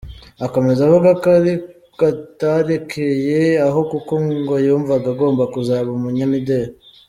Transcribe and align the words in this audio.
Akomeza 0.45 0.79
avuga 0.87 1.09
ko 1.21 1.27
ariko 1.39 2.01
atarekeye 2.13 3.39
aho 3.67 3.79
kuko, 3.91 4.11
ngo 4.41 4.55
yumvaga 4.65 5.07
agomba 5.13 5.43
kuzaba 5.53 5.89
umunyamideri. 5.97 6.71